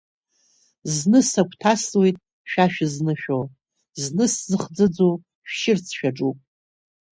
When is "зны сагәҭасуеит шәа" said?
0.93-2.65